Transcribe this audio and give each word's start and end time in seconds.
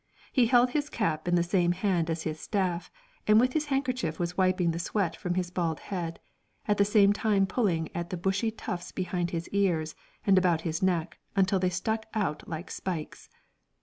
He 0.31 0.47
held 0.47 0.71
his 0.71 0.89
cap 0.89 1.27
in 1.27 1.35
the 1.35 1.43
same 1.43 1.73
hand 1.73 2.09
as 2.09 2.23
his 2.23 2.39
staff, 2.39 2.89
and 3.27 3.39
with 3.39 3.53
his 3.53 3.67
handkerchief 3.67 4.17
was 4.19 4.35
wiping 4.35 4.71
the 4.71 4.79
sweat 4.79 5.15
from 5.15 5.35
his 5.35 5.51
bald 5.51 5.79
head, 5.79 6.19
at 6.67 6.77
the 6.79 6.85
same 6.85 7.13
time 7.13 7.45
pulling 7.45 7.87
at 7.95 8.09
the 8.09 8.17
bushy 8.17 8.49
tufts 8.49 8.91
behind 8.91 9.29
his 9.29 9.47
ears 9.49 9.93
and 10.25 10.39
about 10.39 10.61
his 10.61 10.81
neck 10.81 11.19
until 11.35 11.59
they 11.59 11.69
stuck 11.69 12.07
out 12.15 12.49
like 12.49 12.71
spikes. 12.71 13.29